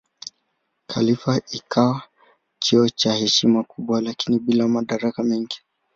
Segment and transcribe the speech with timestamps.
[0.87, 2.03] Khalifa ikawa
[2.63, 5.59] cheo cha heshima kubwa lakini bila madaraka mengi.